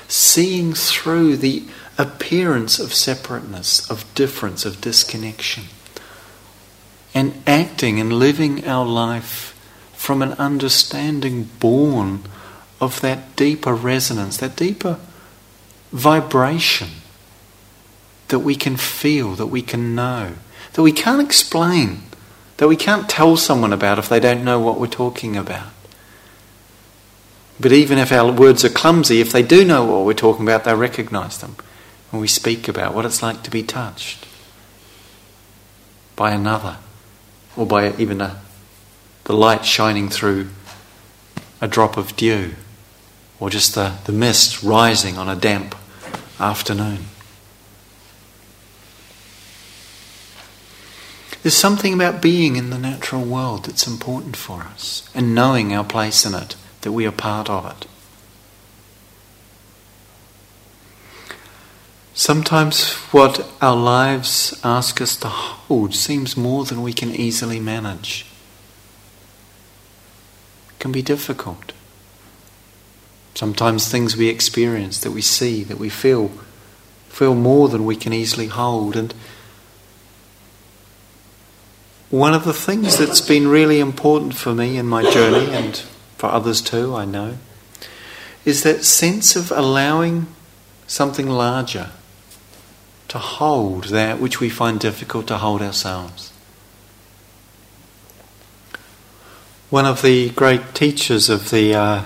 [0.08, 1.64] seeing through the
[1.98, 5.64] appearance of separateness, of difference, of disconnection,
[7.14, 9.58] and acting and living our life
[9.92, 12.22] from an understanding born
[12.80, 14.98] of that deeper resonance, that deeper
[15.92, 16.88] vibration
[18.28, 20.32] that we can feel, that we can know,
[20.72, 22.02] that we can't explain
[22.62, 25.66] that we can't tell someone about if they don't know what we're talking about.
[27.58, 30.62] But even if our words are clumsy, if they do know what we're talking about,
[30.62, 31.56] they recognize them
[32.12, 34.26] when we speak about what it's like to be touched
[36.14, 36.76] by another
[37.56, 38.38] or by even a,
[39.24, 40.48] the light shining through
[41.62, 42.52] a drop of dew
[43.40, 45.74] or just the, the mist rising on a damp
[46.38, 47.06] afternoon.
[51.42, 55.82] There's something about being in the natural world that's important for us and knowing our
[55.82, 57.88] place in it, that we are part of it.
[62.14, 68.26] Sometimes what our lives ask us to hold seems more than we can easily manage.
[70.68, 71.72] It can be difficult.
[73.34, 76.30] Sometimes things we experience, that we see, that we feel,
[77.08, 78.94] feel more than we can easily hold.
[78.94, 79.14] And
[82.10, 85.78] one of the things that's been really important for me in my journey, and
[86.18, 87.38] for others too, I know,
[88.44, 90.26] is that sense of allowing
[90.86, 91.90] something larger
[93.12, 96.32] to hold that which we find difficult to hold ourselves.
[99.68, 102.04] One of the great teachers of the uh,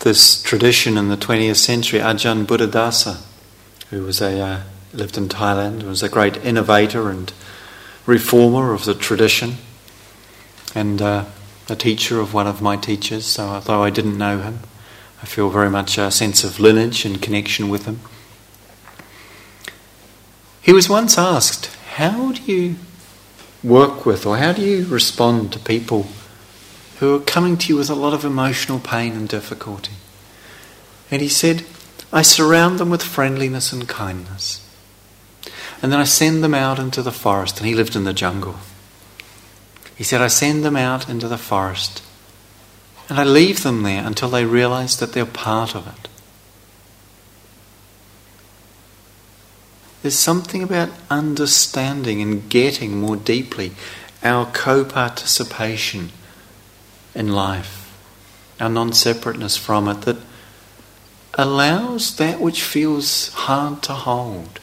[0.00, 3.22] this tradition in the 20th century, Ajahn Buddhadasa,
[3.90, 4.60] who was a uh,
[4.92, 7.32] lived in Thailand, was a great innovator and
[8.06, 9.58] reformer of the tradition,
[10.74, 11.24] and uh,
[11.68, 13.26] a teacher of one of my teachers.
[13.26, 14.58] So, although I didn't know him,
[15.22, 18.00] I feel very much a sense of lineage and connection with him.
[20.64, 22.76] He was once asked, How do you
[23.62, 26.06] work with or how do you respond to people
[27.00, 29.92] who are coming to you with a lot of emotional pain and difficulty?
[31.10, 31.66] And he said,
[32.10, 34.66] I surround them with friendliness and kindness.
[35.82, 37.58] And then I send them out into the forest.
[37.58, 38.56] And he lived in the jungle.
[39.94, 42.02] He said, I send them out into the forest.
[43.10, 46.08] And I leave them there until they realize that they're part of it.
[50.04, 53.72] There's something about understanding and getting more deeply
[54.22, 56.10] our co participation
[57.14, 57.90] in life,
[58.60, 60.18] our non separateness from it, that
[61.38, 64.60] allows that which feels hard to hold.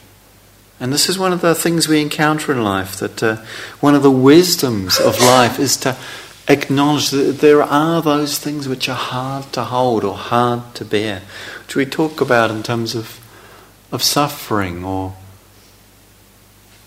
[0.78, 3.38] And this is one of the things we encounter in life that uh,
[3.80, 5.96] one of the wisdoms of life is to
[6.46, 11.22] acknowledge that there are those things which are hard to hold or hard to bear,
[11.64, 13.18] which we talk about in terms of,
[13.90, 15.16] of suffering or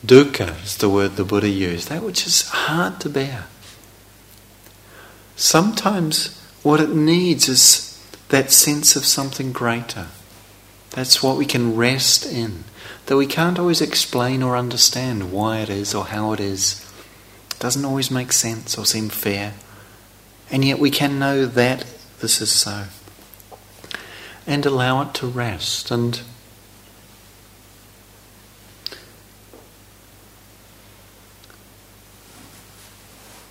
[0.06, 3.46] dukkha is the word the Buddha used, that which is hard to bear.
[5.36, 7.91] Sometimes what it needs is
[8.30, 10.08] that sense of something greater.
[10.91, 12.63] That's what we can rest in
[13.06, 16.82] that we can't always explain or understand why it is or how it is.
[17.52, 19.54] It doesn't always make sense or seem fair.
[20.50, 21.86] And yet we can know that
[22.20, 22.86] this is so.
[24.48, 25.91] And allow it to rest.
[25.91, 26.22] And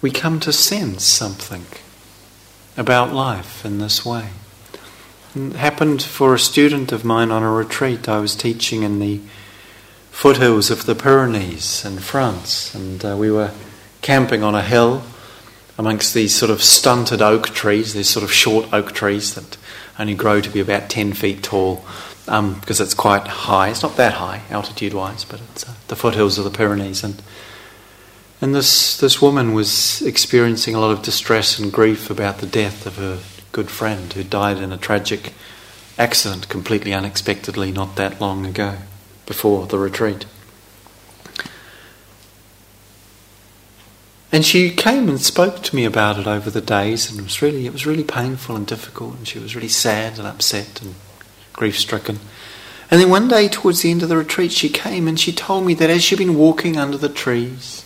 [0.05, 1.64] we come to sense something
[2.77, 4.29] about life in this way.
[5.35, 8.07] It happened for a student of mine on a retreat.
[8.07, 9.23] I was teaching in the
[10.11, 13.53] foothills of the Pyrenees in France, and uh, we were
[14.03, 15.05] camping on a hill
[15.79, 19.57] amongst these sort of stunted oak trees, these sort of short oak trees that
[19.99, 21.83] only grow to be about 10 feet tall
[22.29, 23.71] um, because it's quite high.
[23.71, 27.03] It's not that high altitude wise, but it's uh, the foothills of the Pyrenees.
[27.03, 27.23] And,
[28.40, 32.87] and this, this woman was experiencing a lot of distress and grief about the death
[32.87, 33.20] of her
[33.53, 35.33] good friend who died in a tragic
[35.99, 38.79] accident completely unexpectedly not that long ago
[39.27, 40.27] before the retreat.
[44.33, 47.40] And she came and spoke to me about it over the days, and it was
[47.40, 50.97] really it was really painful and difficult, and she was really sad and upset and
[51.53, 52.18] grief stricken.
[52.90, 55.64] And then one day towards the end of the retreat, she came and she told
[55.64, 57.84] me that as she'd been walking under the trees,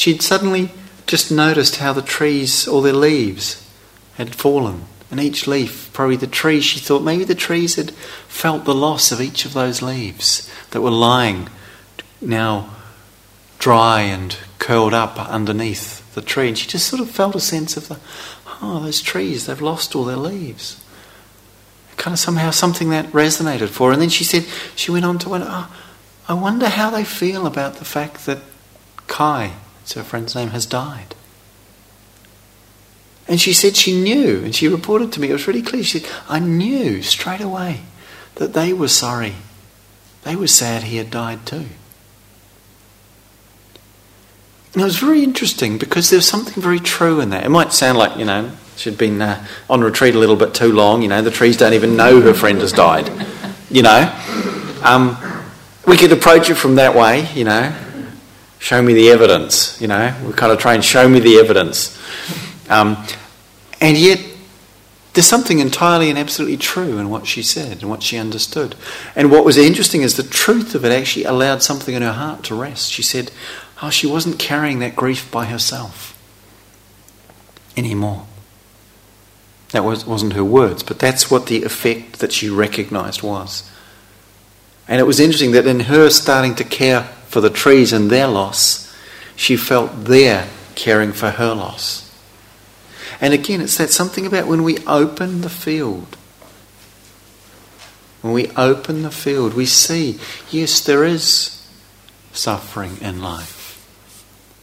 [0.00, 0.70] she'd suddenly
[1.06, 3.68] just noticed how the trees, all their leaves,
[4.14, 7.90] had fallen and each leaf, probably the tree, she thought maybe the trees had
[8.28, 11.48] felt the loss of each of those leaves that were lying
[12.20, 12.70] now
[13.58, 16.48] dry and curled up underneath the tree.
[16.48, 17.98] And she just sort of felt a sense of the,
[18.62, 20.82] oh, those trees, they've lost all their leaves.
[21.96, 23.92] Kind of somehow something that resonated for her.
[23.92, 25.76] And then she said, she went on to wonder, oh,
[26.28, 28.38] I wonder how they feel about the fact that
[29.08, 31.14] Kai, it's her friend's name, has died.
[33.28, 35.84] And she said she knew, and she reported to me, it was really clear.
[35.84, 37.82] She said, I knew straight away
[38.34, 39.34] that they were sorry.
[40.22, 41.66] They were sad he had died too.
[44.72, 47.44] And it was very interesting because there was something very true in that.
[47.44, 50.72] It might sound like, you know, she'd been uh, on retreat a little bit too
[50.72, 53.10] long, you know, the trees don't even know her friend has died,
[53.70, 54.12] you know.
[54.82, 55.16] Um,
[55.86, 57.74] we could approach it from that way, you know.
[58.60, 60.14] Show me the evidence, you know.
[60.24, 61.98] We kind of try and show me the evidence.
[62.68, 63.04] Um,
[63.80, 64.20] and yet,
[65.14, 68.76] there's something entirely and absolutely true in what she said and what she understood.
[69.16, 72.44] And what was interesting is the truth of it actually allowed something in her heart
[72.44, 72.92] to rest.
[72.92, 73.32] She said,
[73.82, 76.14] Oh, she wasn't carrying that grief by herself
[77.78, 78.26] anymore.
[79.70, 83.70] That was, wasn't her words, but that's what the effect that she recognized was.
[84.86, 88.26] And it was interesting that in her starting to care for the trees and their
[88.26, 88.92] loss,
[89.36, 92.12] she felt their caring for her loss.
[93.20, 96.16] And again, it's that something about when we open the field.
[98.20, 100.18] When we open the field, we see,
[100.50, 101.66] yes, there is
[102.32, 103.86] suffering in life.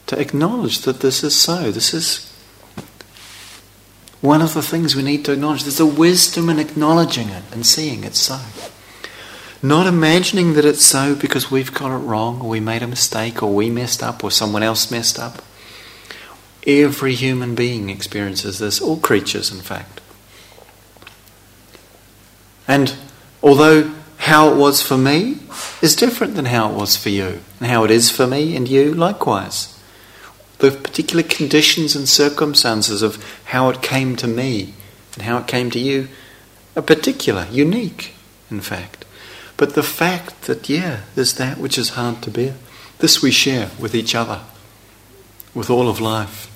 [0.07, 1.71] To acknowledge that this is so.
[1.71, 2.31] This is
[4.19, 7.65] One of the things we need to acknowledge, there's a wisdom in acknowledging it and
[7.65, 8.39] seeing it so.
[9.61, 13.41] Not imagining that it's so because we've got it wrong, or we made a mistake,
[13.41, 15.41] or we messed up, or someone else messed up.
[16.65, 20.01] Every human being experiences this, all creatures, in fact.
[22.67, 22.95] And
[23.41, 25.39] although how it was for me
[25.81, 28.67] is different than how it was for you, and how it is for me and
[28.67, 29.73] you likewise.
[30.59, 34.73] The particular conditions and circumstances of how it came to me
[35.13, 36.09] and how it came to you
[36.75, 38.13] are particular, unique,
[38.51, 38.96] in fact.
[39.57, 42.53] But the fact that, yeah, there's that which is hard to bear,
[42.99, 44.41] this we share with each other,
[45.55, 46.53] with all of life.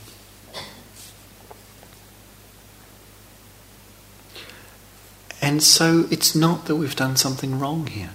[5.41, 8.11] And so it's not that we've done something wrong here.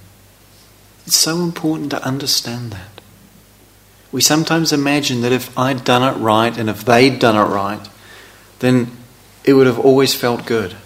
[1.05, 3.01] It's so important to understand that.
[4.13, 7.87] We sometimes imagine that if I'd done it right and if they'd done it right,
[8.61, 8.93] then
[9.45, 10.77] it would have always felt good.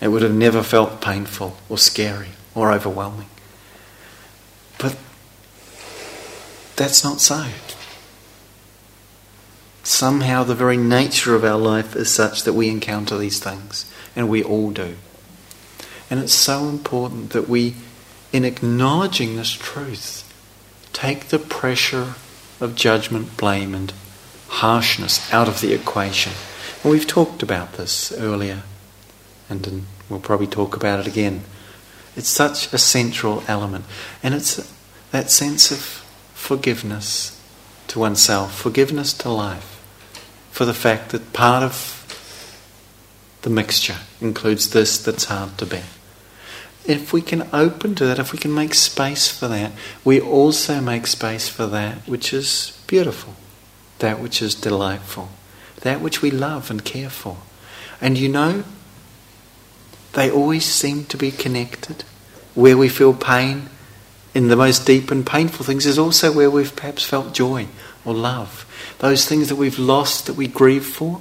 [0.00, 3.28] It would have never felt painful or scary or overwhelming.
[4.78, 4.96] But
[6.74, 7.46] that's not so.
[9.84, 14.28] Somehow, the very nature of our life is such that we encounter these things, and
[14.28, 14.96] we all do.
[16.10, 17.76] And it's so important that we,
[18.32, 20.24] in acknowledging this truth,
[20.92, 22.14] take the pressure
[22.58, 23.92] of judgment, blame, and
[24.48, 26.32] harshness out of the equation.
[26.82, 28.62] And we've talked about this earlier,
[29.48, 31.44] and we'll probably talk about it again.
[32.16, 33.84] It's such a central element,
[34.22, 34.72] and it's
[35.10, 35.78] that sense of
[36.34, 37.40] forgiveness
[37.88, 39.80] to oneself, forgiveness to life,
[40.50, 41.92] for the fact that part of
[43.42, 45.84] the mixture includes this that's hard to bear
[46.86, 49.72] if we can open to that, if we can make space for that,
[50.04, 53.34] we also make space for that which is beautiful,
[53.98, 55.28] that which is delightful,
[55.80, 57.38] that which we love and care for.
[58.00, 58.64] And you know,
[60.16, 62.02] they always seem to be connected.
[62.54, 63.68] Where we feel pain
[64.34, 67.66] in the most deep and painful things is also where we've perhaps felt joy
[68.02, 68.64] or love.
[68.98, 71.20] Those things that we've lost that we grieve for,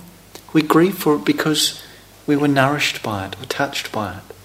[0.54, 1.84] we grieve for it because
[2.26, 4.36] we were nourished by it or touched by it.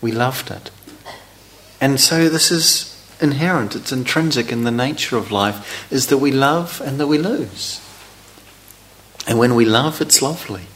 [0.00, 0.70] We loved it.
[1.80, 6.30] And so this is inherent, it's intrinsic in the nature of life, is that we
[6.30, 7.80] love and that we lose.
[9.26, 10.66] And when we love, it's lovely.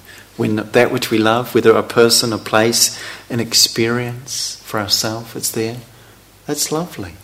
[0.42, 5.52] When that which we love, whether a person, a place, an experience for ourselves, it's
[5.52, 5.76] there,
[6.46, 7.14] that's lovely.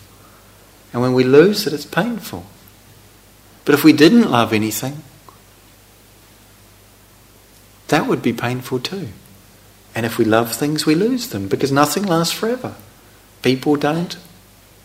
[0.93, 2.47] And when we lose it, it's painful.
[3.65, 5.03] But if we didn't love anything,
[7.89, 9.09] that would be painful too.
[9.97, 12.77] And if we love things, we lose them because nothing lasts forever.
[13.43, 14.17] People don't,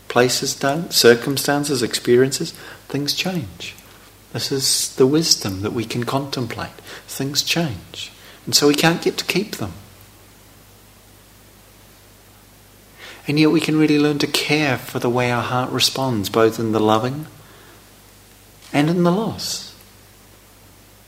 [0.08, 2.50] places don't, circumstances, experiences,
[2.88, 3.76] things change.
[4.32, 6.82] This is the wisdom that we can contemplate.
[7.06, 8.10] Things change.
[8.46, 9.74] And so we can't get to keep them.
[13.28, 16.60] And yet we can really learn to care for the way our heart responds, both
[16.60, 17.28] in the loving
[18.74, 19.74] and in the loss.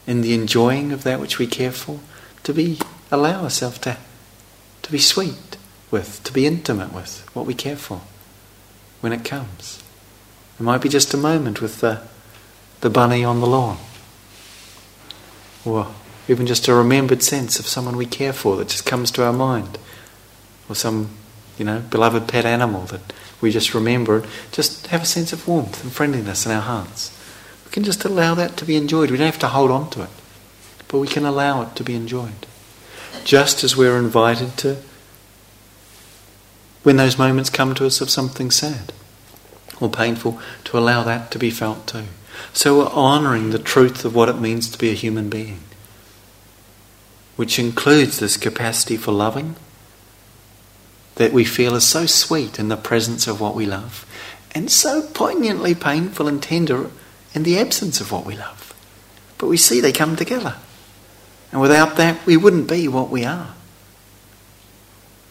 [0.07, 1.99] In the enjoying of that which we care for,
[2.43, 2.79] to be
[3.11, 3.97] allow ourselves to,
[4.83, 5.57] to be sweet
[5.91, 8.01] with, to be intimate with what we care for
[9.01, 9.83] when it comes.
[10.59, 12.01] It might be just a moment with the,
[12.81, 13.77] the bunny on the lawn,
[15.65, 15.87] or
[16.27, 19.33] even just a remembered sense of someone we care for that just comes to our
[19.33, 19.77] mind,
[20.67, 21.09] or some,
[21.57, 24.25] you know, beloved pet animal that we just remember.
[24.51, 27.11] Just have a sense of warmth and friendliness in our hearts.
[27.65, 29.11] We can just allow that to be enjoyed.
[29.11, 30.09] We don't have to hold on to it,
[30.87, 32.47] but we can allow it to be enjoyed
[33.23, 34.77] just as we're invited to
[36.83, 38.93] when those moments come to us of something sad
[39.81, 42.05] or painful, to allow that to be felt too.
[42.53, 45.59] So we're honouring the truth of what it means to be a human being,
[47.35, 49.55] which includes this capacity for loving
[51.15, 54.05] that we feel is so sweet in the presence of what we love
[54.55, 56.89] and so poignantly painful and tender
[57.33, 58.73] in the absence of what we love.
[59.37, 60.55] But we see they come together.
[61.51, 63.53] And without that, we wouldn't be what we are.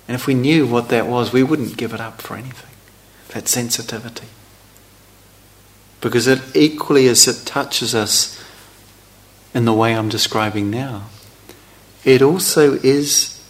[0.06, 2.70] And if we knew what that was, we wouldn't give it up for anything.
[3.30, 4.28] That sensitivity.
[6.02, 8.38] Because it equally as it touches us
[9.54, 11.04] in the way I'm describing now,
[12.04, 13.40] it also is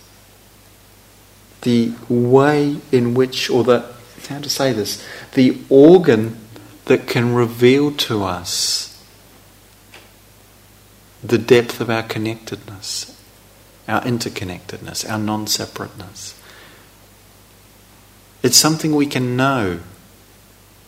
[1.63, 3.93] the way in which, or the,
[4.29, 6.39] how to say this, the organ
[6.85, 8.91] that can reveal to us
[11.23, 13.19] the depth of our connectedness,
[13.89, 16.39] our interconnectedness, our non separateness.
[18.43, 19.81] It's something we can know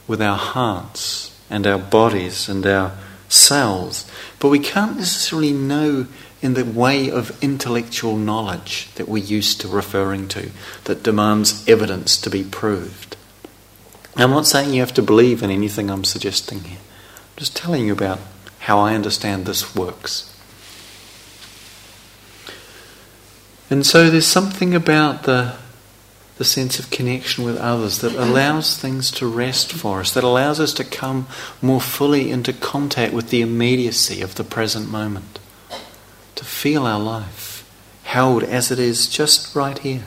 [0.07, 2.93] with our hearts and our bodies and our
[3.31, 4.09] cells,
[4.39, 6.07] but we can't necessarily know
[6.47, 10.51] in the way of intellectual knowledge that we're used to referring to,
[10.85, 13.17] that demands evidence to be proved.
[14.15, 16.79] I'm not saying you have to believe in anything I'm suggesting here.
[16.79, 18.21] I'm just telling you about
[18.61, 20.33] how I understand this works.
[23.69, 25.57] And so there's something about the,
[26.39, 30.61] the sense of connection with others that allows things to rest for us, that allows
[30.61, 31.27] us to come
[31.61, 35.41] more fully into contact with the immediacy of the present moment,
[36.37, 37.69] to feel our life
[38.05, 40.05] held as it is just right here.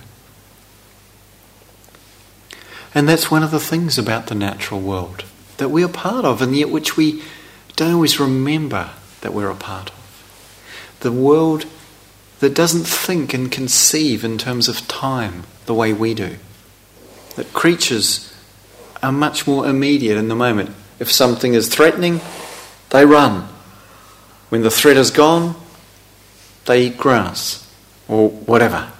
[2.96, 5.26] And that's one of the things about the natural world
[5.58, 7.22] that we are part of, and yet which we
[7.76, 10.98] don't always remember that we're a part of.
[11.02, 11.66] The world
[12.40, 16.38] that doesn't think and conceive in terms of time the way we do.
[17.36, 18.34] That creatures
[19.04, 20.72] are much more immediate in the moment.
[21.00, 22.22] If something is threatening,
[22.90, 23.48] they run.
[24.50, 25.56] When the threat is gone,
[26.70, 27.68] they eat grass
[28.08, 28.92] or whatever.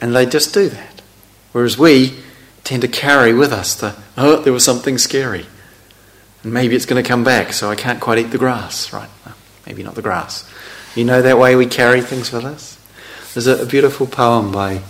[0.00, 1.02] And they just do that.
[1.52, 2.18] Whereas we
[2.64, 5.46] tend to carry with us the, oh, there was something scary.
[6.42, 8.90] And maybe it's going to come back, so I can't quite eat the grass.
[8.92, 9.36] Right, well,
[9.66, 10.50] maybe not the grass.
[10.96, 12.78] You know that way we carry things with us?
[13.34, 14.80] There's a, a beautiful poem by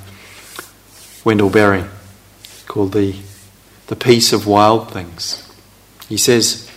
[1.25, 1.85] Wendell Berry
[2.69, 3.17] called the,
[3.89, 5.53] the Peace of Wild Things.
[6.09, 6.70] He says,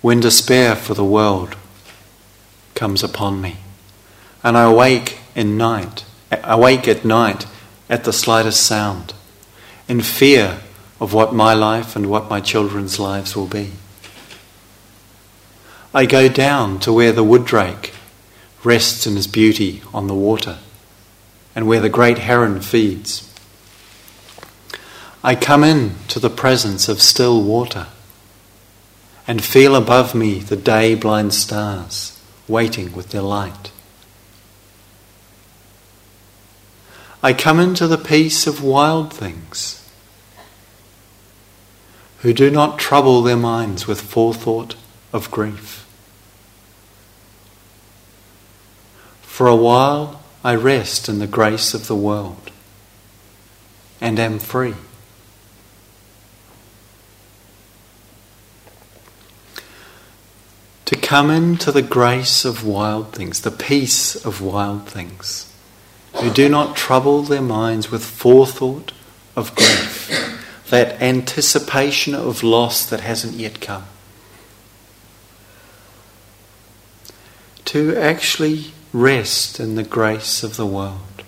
[0.00, 1.56] When despair for the world
[2.74, 3.58] comes upon me,
[4.42, 7.46] and I awake in night, awake at night
[7.90, 9.12] at the slightest sound,
[9.88, 10.60] in fear
[11.00, 13.72] of what my life and what my children's lives will be.
[15.92, 17.92] I go down to where the wooddrake
[18.62, 20.58] rests in his beauty on the water
[21.54, 23.26] and where the great heron feeds.
[25.22, 27.88] I come in to the presence of still water
[29.30, 33.70] and feel above me the day blind stars waiting with their light.
[37.22, 39.88] I come into the peace of wild things
[42.22, 44.74] who do not trouble their minds with forethought
[45.12, 45.86] of grief.
[49.22, 52.50] For a while I rest in the grace of the world
[54.00, 54.74] and am free.
[60.90, 65.48] To come into the grace of wild things, the peace of wild things,
[66.14, 68.90] who do not trouble their minds with forethought
[69.36, 73.84] of grief, that anticipation of loss that hasn't yet come.
[77.66, 81.22] To actually rest in the grace of the world.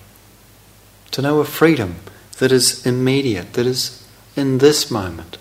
[1.12, 2.00] To know a freedom
[2.38, 4.04] that is immediate, that is
[4.34, 5.38] in this moment.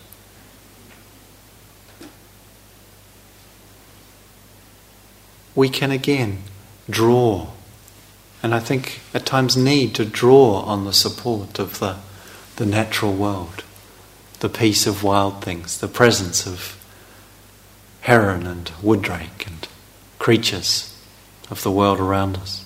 [5.56, 6.44] We can again
[6.90, 7.48] draw,
[8.42, 11.98] and I think at times need to draw on the support of the,
[12.56, 13.64] the natural world,
[14.40, 16.78] the peace of wild things, the presence of
[18.02, 19.68] heron and wooddrake and
[20.20, 20.96] creatures
[21.50, 22.61] of the world around us.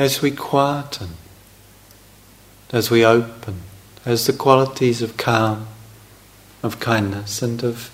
[0.00, 1.10] As we quieten,
[2.72, 3.60] as we open,
[4.06, 5.66] as the qualities of calm,
[6.62, 7.90] of kindness, and of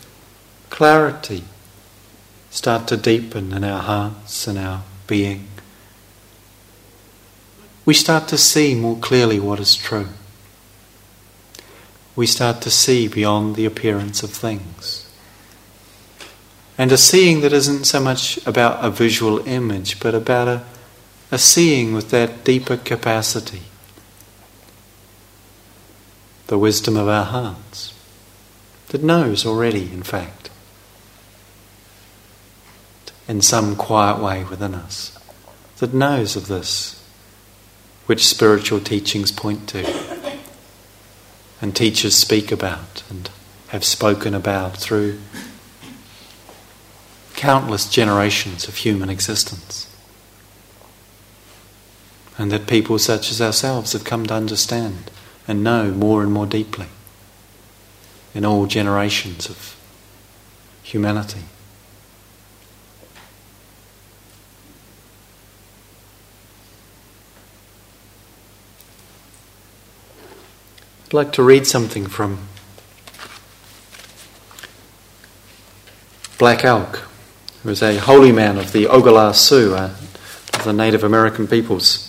[0.70, 1.42] clarity
[2.48, 5.48] start to deepen in our hearts and our being,
[7.84, 10.10] we start to see more clearly what is true.
[12.14, 15.10] We start to see beyond the appearance of things.
[16.78, 20.64] And a seeing that isn't so much about a visual image, but about a,
[21.30, 23.62] a seeing with that deeper capacity.
[26.46, 27.92] The wisdom of our hearts,
[28.88, 30.50] that knows already, in fact,
[33.26, 35.18] in some quiet way within us,
[35.78, 37.02] that knows of this
[38.06, 39.84] which spiritual teachings point to
[41.60, 43.30] and teachers speak about and
[43.68, 45.18] have spoken about through
[47.34, 49.95] countless generations of human existence.
[52.38, 55.10] And that people such as ourselves have come to understand
[55.48, 56.86] and know more and more deeply
[58.34, 59.76] in all generations of
[60.82, 61.40] humanity.
[71.06, 72.48] I'd like to read something from
[76.36, 76.96] Black Elk,
[77.62, 79.94] who is a holy man of the Oglala Sioux, uh,
[80.52, 82.05] of the Native American peoples.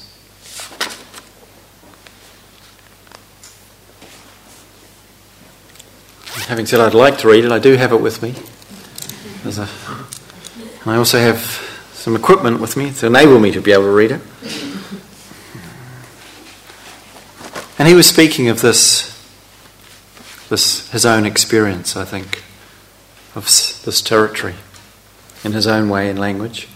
[6.48, 8.34] Having said I'd like to read it, I do have it with me.
[10.86, 11.42] I also have
[11.92, 14.22] some equipment with me to enable me to be able to read it.
[17.78, 19.14] And he was speaking of this,
[20.48, 22.44] this his own experience, I think,
[23.36, 24.56] of this territory
[25.44, 26.70] in his own way and language.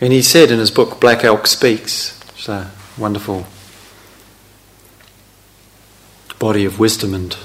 [0.00, 3.46] And he said in his book, Black Elk Speaks, which is a wonderful
[6.38, 7.36] body of wisdom and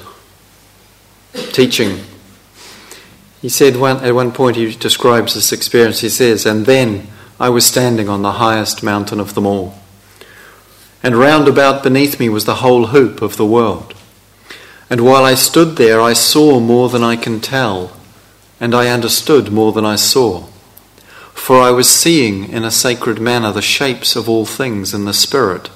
[1.54, 2.00] teaching.
[3.42, 6.00] He said one, at one point, he describes this experience.
[6.00, 7.08] He says, And then
[7.40, 9.76] I was standing on the highest mountain of them all
[11.06, 13.94] and round about beneath me was the whole hoop of the world.
[14.90, 17.96] And while I stood there, I saw more than I can tell,
[18.60, 20.48] and I understood more than I saw.
[21.36, 25.14] For I was seeing in a sacred manner the shapes of all things in the
[25.14, 25.70] Spirit,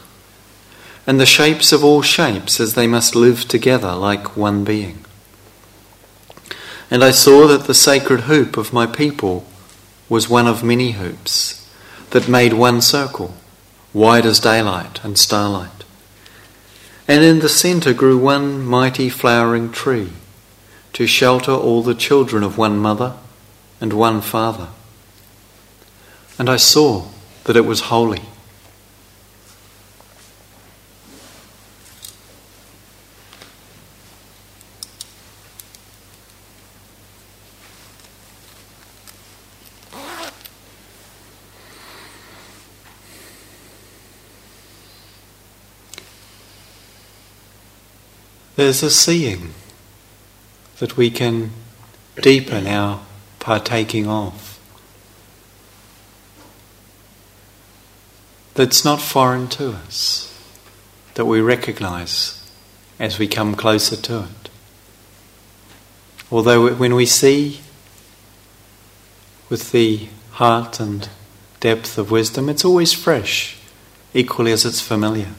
[1.05, 5.05] and the shapes of all shapes as they must live together like one being.
[6.91, 9.45] And I saw that the sacred hoop of my people
[10.07, 11.69] was one of many hoops
[12.09, 13.35] that made one circle
[13.93, 15.83] wide as daylight and starlight.
[17.07, 20.13] And in the centre grew one mighty flowering tree
[20.93, 23.15] to shelter all the children of one mother
[23.79, 24.69] and one father.
[26.37, 27.07] And I saw
[27.43, 28.23] that it was holy.
[48.59, 49.53] There's a seeing
[50.79, 51.51] that we can
[52.21, 52.99] deepen our
[53.39, 54.59] partaking of.
[58.55, 60.37] That's not foreign to us,
[61.13, 62.51] that we recognize
[62.99, 64.49] as we come closer to it.
[66.29, 67.61] Although when we see
[69.47, 71.07] with the heart and
[71.61, 73.57] depth of wisdom, it's always fresh,
[74.13, 75.33] equally as it's familiar.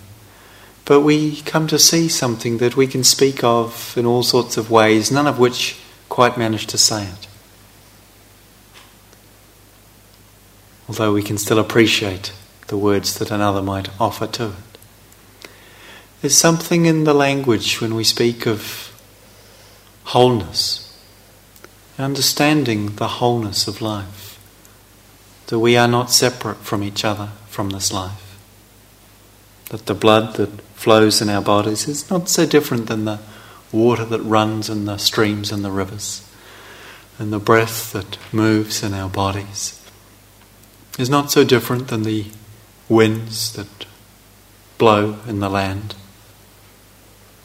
[0.91, 4.73] But we come to see something that we can speak of in all sorts of
[4.73, 5.79] ways, none of which
[6.09, 7.29] quite manage to say it.
[10.89, 12.33] Although we can still appreciate
[12.67, 15.49] the words that another might offer to it.
[16.23, 18.93] There's something in the language when we speak of
[20.07, 20.93] wholeness,
[22.01, 24.41] understanding the wholeness of life,
[25.47, 28.31] that we are not separate from each other from this life
[29.71, 30.51] that the blood that
[30.81, 33.21] flows in our bodies is not so different than the
[33.71, 36.27] water that runs in the streams and the rivers,
[37.19, 39.79] and the breath that moves in our bodies
[40.99, 42.25] is not so different than the
[42.89, 43.85] winds that
[44.79, 45.95] blow in the land.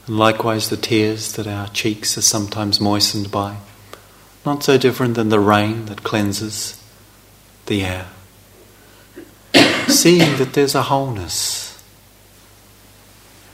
[0.07, 3.57] And likewise, the tears that our cheeks are sometimes moistened by,
[4.45, 6.81] not so different than the rain that cleanses
[7.65, 8.07] the air.
[9.89, 11.64] Seeing that there's a wholeness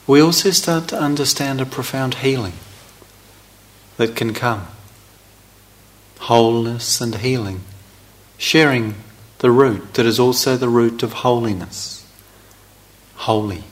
[0.07, 2.53] we also start to understand a profound healing
[3.97, 4.67] that can come.
[6.19, 7.61] Wholeness and healing,
[8.37, 8.95] sharing
[9.39, 12.05] the root that is also the root of holiness.
[13.15, 13.63] Holy,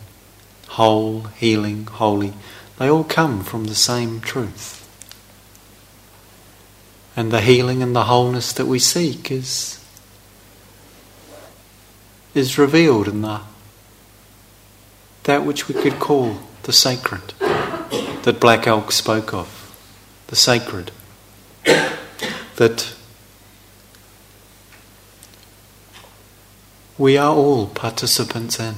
[0.70, 2.34] whole, healing, holy,
[2.78, 4.88] they all come from the same truth.
[7.16, 9.84] And the healing and the wholeness that we seek is,
[12.34, 13.42] is revealed in the
[15.30, 17.22] that which we could call the sacred
[18.24, 19.48] that Black Elk spoke of,
[20.26, 20.90] the sacred
[22.56, 22.96] that
[26.98, 28.74] we are all participants in.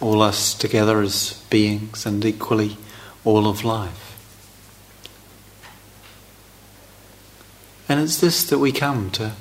[0.00, 2.78] All us together as beings and equally
[3.22, 4.16] all of life.
[7.86, 9.32] And it's this that we come to,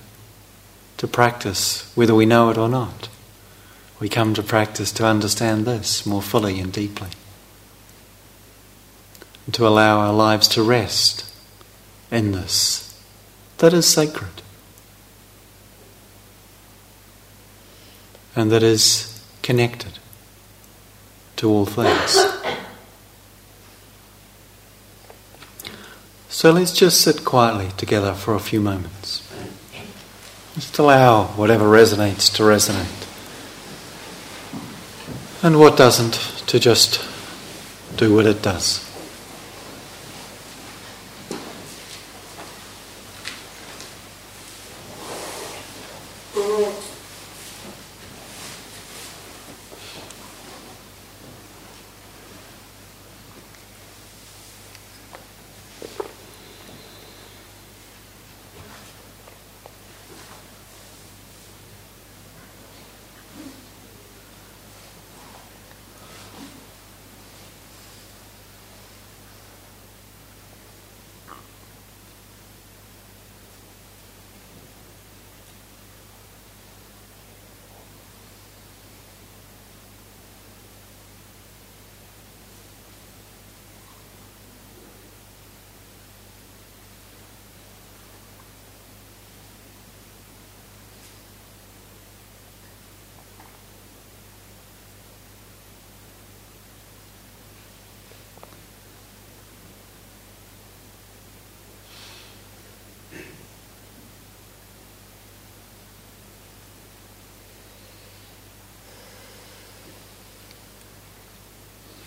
[0.97, 3.07] to practice, whether we know it or not
[4.00, 7.10] we come to practice to understand this more fully and deeply.
[9.45, 11.26] And to allow our lives to rest
[12.12, 12.88] in this
[13.58, 14.41] that is sacred.
[18.36, 19.98] And that is connected
[21.38, 22.20] to all things.
[26.30, 29.28] So let's just sit quietly together for a few moments.
[30.54, 32.97] Just allow whatever resonates to resonate
[35.48, 36.16] and what doesn't
[36.48, 37.02] to just
[37.95, 38.87] do what it does.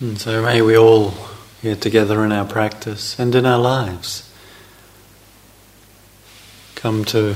[0.01, 1.13] And so may we all
[1.61, 4.27] here together in our practice and in our lives
[6.73, 7.35] come to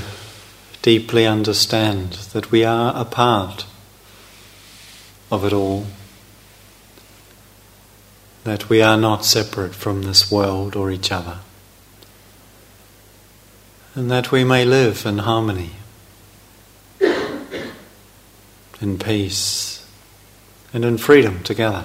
[0.82, 3.66] deeply understand that we are a part
[5.30, 5.86] of it all,
[8.42, 11.38] that we are not separate from this world or each other,
[13.94, 15.70] and that we may live in harmony,
[18.80, 19.86] in peace,
[20.74, 21.84] and in freedom together.